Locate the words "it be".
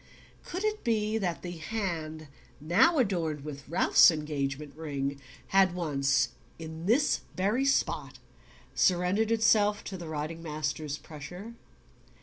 0.63-1.19